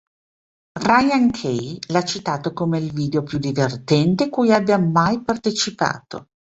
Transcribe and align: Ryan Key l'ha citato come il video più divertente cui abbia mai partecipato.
Ryan 0.83 1.29
Key 1.29 1.77
l'ha 1.91 2.03
citato 2.03 2.53
come 2.53 2.79
il 2.79 2.91
video 2.91 3.21
più 3.21 3.37
divertente 3.37 4.29
cui 4.29 4.51
abbia 4.51 4.79
mai 4.79 5.21
partecipato. 5.21 6.29